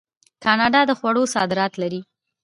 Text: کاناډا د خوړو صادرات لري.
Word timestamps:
کاناډا 0.43 0.81
د 0.87 0.91
خوړو 0.99 1.23
صادرات 1.35 1.73
لري. 1.81 2.01